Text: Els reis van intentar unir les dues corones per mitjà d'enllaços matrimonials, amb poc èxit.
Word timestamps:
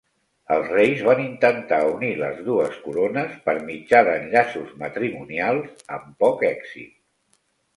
Els 0.53 0.69
reis 0.75 1.01
van 1.07 1.19
intentar 1.23 1.77
unir 1.89 2.09
les 2.21 2.39
dues 2.47 2.79
corones 2.87 3.37
per 3.49 3.55
mitjà 3.67 4.01
d'enllaços 4.09 4.75
matrimonials, 4.85 5.87
amb 5.99 6.11
poc 6.25 6.47
èxit. 6.53 6.99